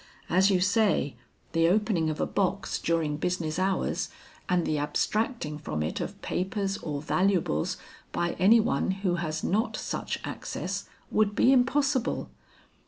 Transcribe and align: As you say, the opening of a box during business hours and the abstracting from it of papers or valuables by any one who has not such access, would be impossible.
As 0.31 0.49
you 0.49 0.59
say, 0.61 1.15
the 1.51 1.67
opening 1.67 2.09
of 2.09 2.19
a 2.19 2.25
box 2.25 2.79
during 2.79 3.17
business 3.17 3.59
hours 3.59 4.09
and 4.49 4.65
the 4.65 4.79
abstracting 4.79 5.59
from 5.59 5.83
it 5.83 6.01
of 6.01 6.19
papers 6.23 6.79
or 6.79 7.03
valuables 7.03 7.77
by 8.11 8.31
any 8.39 8.59
one 8.59 8.89
who 9.05 9.17
has 9.17 9.43
not 9.43 9.77
such 9.77 10.19
access, 10.23 10.89
would 11.11 11.35
be 11.35 11.51
impossible. 11.53 12.31